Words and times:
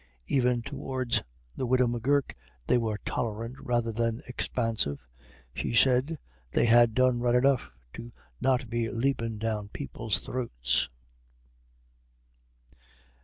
Even 0.25 0.63
towards 0.63 1.21
the 1.55 1.67
widow 1.67 1.85
M'Gurk 1.85 2.33
they 2.65 2.75
were 2.79 2.97
tolerant 3.05 3.55
rather 3.59 3.91
than 3.91 4.23
expansive. 4.25 4.97
She 5.53 5.75
said 5.75 6.17
"they 6.49 6.65
had 6.65 6.95
done 6.95 7.19
right 7.19 7.35
enough 7.35 7.69
to 7.93 8.11
not 8.41 8.67
be 8.67 8.89
leppin' 8.89 9.37
down 9.37 9.69
people's 9.69 10.17
throaths." 10.17 10.89